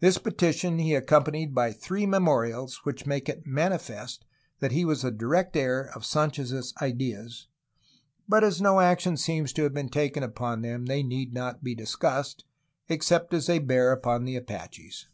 [0.00, 4.22] This petition he accompanied by three me morials which make it manifest
[4.58, 7.48] that he was the direct heir of Sanchez's ideas,
[8.28, 11.74] but as no action seems to have been taken upon them they need not be
[11.74, 12.44] discussed,
[12.90, 15.08] except as they bear upon the Apaches.